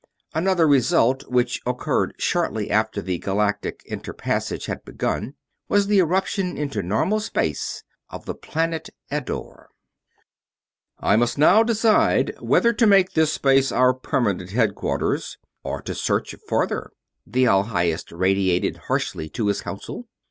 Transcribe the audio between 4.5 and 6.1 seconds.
had begun, was the